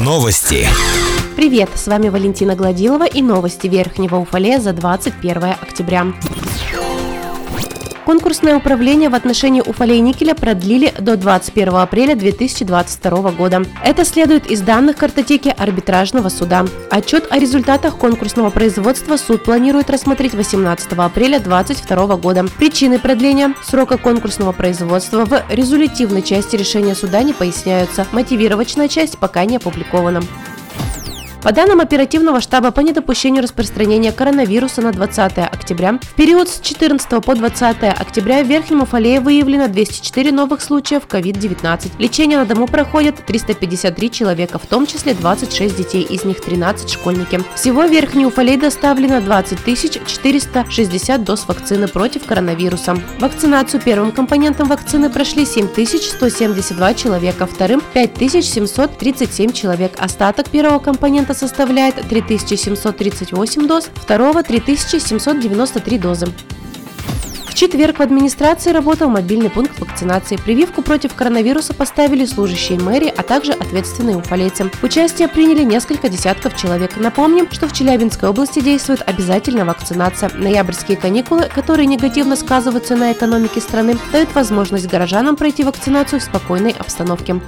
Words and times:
Новости. 0.00 0.66
Привет, 1.36 1.68
с 1.74 1.86
вами 1.86 2.08
Валентина 2.08 2.56
Гладилова 2.56 3.04
и 3.06 3.20
новости 3.20 3.66
Верхнего 3.66 4.16
Уфалея 4.16 4.58
за 4.58 4.72
21 4.72 5.54
октября. 5.60 6.06
Конкурсное 8.08 8.56
управление 8.56 9.10
в 9.10 9.14
отношении 9.14 9.60
Уфалей 9.60 10.00
никеля 10.00 10.34
продлили 10.34 10.94
до 10.98 11.18
21 11.18 11.74
апреля 11.74 12.14
2022 12.14 13.32
года. 13.32 13.66
Это 13.84 14.06
следует 14.06 14.50
из 14.50 14.62
данных 14.62 14.96
картотеки 14.96 15.54
арбитражного 15.54 16.30
суда. 16.30 16.64
Отчет 16.90 17.26
о 17.30 17.38
результатах 17.38 17.98
конкурсного 17.98 18.48
производства 18.48 19.18
суд 19.18 19.44
планирует 19.44 19.90
рассмотреть 19.90 20.32
18 20.32 20.90
апреля 20.94 21.38
2022 21.38 22.16
года. 22.16 22.46
Причины 22.56 22.98
продления 22.98 23.52
срока 23.62 23.98
конкурсного 23.98 24.52
производства 24.52 25.26
в 25.26 25.42
резолютивной 25.50 26.22
части 26.22 26.56
решения 26.56 26.94
суда 26.94 27.22
не 27.22 27.34
поясняются. 27.34 28.06
Мотивировочная 28.12 28.88
часть 28.88 29.18
пока 29.18 29.44
не 29.44 29.56
опубликована. 29.56 30.22
По 31.42 31.52
данным 31.52 31.80
оперативного 31.80 32.40
штаба 32.40 32.72
по 32.72 32.80
недопущению 32.80 33.44
распространения 33.44 34.10
коронавируса 34.10 34.82
на 34.82 34.90
20 34.90 35.38
октября, 35.38 36.00
в 36.02 36.14
период 36.14 36.48
с 36.48 36.58
14 36.60 37.24
по 37.24 37.34
20 37.36 37.76
октября 37.84 38.42
в 38.42 38.48
Верхнем 38.48 38.82
Уфалее 38.82 39.20
выявлено 39.20 39.68
204 39.68 40.32
новых 40.32 40.60
случаев 40.60 41.04
COVID-19. 41.08 41.92
Лечение 41.98 42.38
на 42.38 42.44
дому 42.44 42.66
проходят 42.66 43.24
353 43.24 44.10
человека, 44.10 44.58
в 44.58 44.66
том 44.66 44.84
числе 44.84 45.14
26 45.14 45.76
детей, 45.76 46.02
из 46.02 46.24
них 46.24 46.40
13 46.40 46.90
школьники. 46.90 47.40
Всего 47.54 47.82
в 47.82 47.90
Верхний 47.90 48.26
Уфалей 48.26 48.56
доставлено 48.56 49.20
20 49.20 49.58
460 50.06 51.24
доз 51.24 51.46
вакцины 51.46 51.86
против 51.86 52.26
коронавируса. 52.26 52.98
Вакцинацию 53.20 53.80
первым 53.80 54.10
компонентом 54.10 54.66
вакцины 54.66 55.08
прошли 55.08 55.46
7172 55.46 56.94
человека, 56.94 57.46
вторым 57.46 57.80
5737 57.94 59.52
человек. 59.52 59.92
Остаток 59.98 60.50
первого 60.50 60.80
компонента 60.80 61.27
пациента 61.28 61.34
составляет 61.34 62.08
3738 62.08 63.66
доз, 63.66 63.90
второго 63.94 64.42
3793 64.42 65.98
дозы. 65.98 66.26
В 67.46 67.54
четверг 67.54 67.98
в 67.98 68.02
администрации 68.02 68.70
работал 68.70 69.10
мобильный 69.10 69.50
пункт 69.50 69.78
вакцинации. 69.80 70.36
Прививку 70.36 70.80
против 70.80 71.14
коронавируса 71.14 71.74
поставили 71.74 72.24
служащие 72.24 72.78
мэрии, 72.78 73.12
а 73.14 73.22
также 73.22 73.52
ответственные 73.52 74.16
уфалейцы. 74.16 74.70
Участие 74.82 75.26
приняли 75.26 75.64
несколько 75.64 76.08
десятков 76.08 76.56
человек. 76.56 76.96
Напомним, 76.96 77.50
что 77.50 77.66
в 77.66 77.72
Челябинской 77.72 78.28
области 78.28 78.60
действует 78.60 79.02
обязательная 79.04 79.64
вакцинация. 79.64 80.30
Ноябрьские 80.34 80.96
каникулы, 80.96 81.48
которые 81.52 81.86
негативно 81.86 82.36
сказываются 82.36 82.94
на 82.94 83.12
экономике 83.12 83.60
страны, 83.60 83.98
дают 84.12 84.32
возможность 84.34 84.86
горожанам 84.86 85.36
пройти 85.36 85.64
вакцинацию 85.64 86.20
в 86.20 86.22
спокойной 86.22 86.76
обстановке. 86.78 87.40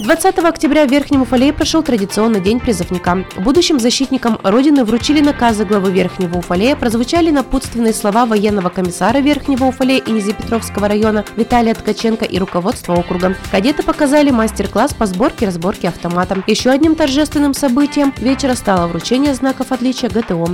20 0.00 0.38
октября 0.38 0.86
в 0.86 0.90
Верхнем 0.90 1.22
Уфалее 1.22 1.52
прошел 1.52 1.82
традиционный 1.82 2.40
день 2.40 2.60
призывника. 2.60 3.24
Будущим 3.36 3.80
защитникам 3.80 4.38
Родины 4.44 4.84
вручили 4.84 5.20
наказы 5.20 5.64
главы 5.64 5.90
Верхнего 5.90 6.38
Уфалея, 6.38 6.76
прозвучали 6.76 7.30
напутственные 7.30 7.92
слова 7.92 8.24
военного 8.24 8.68
комиссара 8.68 9.18
Верхнего 9.18 9.64
Уфалея 9.64 10.00
и 10.00 10.12
Низепетровского 10.12 10.86
района 10.86 11.24
Виталия 11.36 11.74
Ткаченко 11.74 12.24
и 12.24 12.38
руководства 12.38 12.94
округа. 12.94 13.34
Кадеты 13.50 13.82
показали 13.82 14.30
мастер-класс 14.30 14.94
по 14.94 15.06
сборке 15.06 15.46
и 15.46 15.48
разборке 15.48 15.88
автомата. 15.88 16.44
Еще 16.46 16.70
одним 16.70 16.94
торжественным 16.94 17.52
событием 17.52 18.14
вечера 18.18 18.54
стало 18.54 18.86
вручение 18.86 19.34
знаков 19.34 19.72
отличия 19.72 20.08
ГТО. 20.08 20.46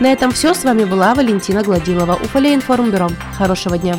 На 0.00 0.12
этом 0.12 0.32
все. 0.32 0.52
С 0.52 0.64
вами 0.64 0.84
была 0.84 1.14
Валентина 1.14 1.62
Гладилова, 1.62 2.16
Уфалей 2.22 2.54
информбюро. 2.54 3.08
Хорошего 3.38 3.78
дня. 3.78 3.98